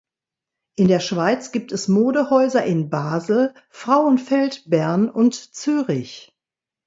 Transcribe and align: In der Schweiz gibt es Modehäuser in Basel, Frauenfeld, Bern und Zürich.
In 0.75 0.87
der 0.87 0.99
Schweiz 0.99 1.51
gibt 1.51 1.71
es 1.71 1.87
Modehäuser 1.87 2.63
in 2.65 2.89
Basel, 2.89 3.53
Frauenfeld, 3.69 4.67
Bern 4.67 5.07
und 5.11 5.35
Zürich. 5.35 6.35